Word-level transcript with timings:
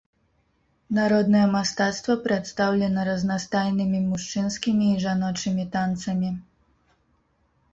Народнае 0.97 1.43
мастацтва 1.55 2.15
прадстаўлена 2.23 2.99
разнастайнымі 3.09 3.99
мужчынскімі 4.09 4.85
і 4.95 4.97
жаночымі 5.05 5.63
танцамі. 5.77 6.29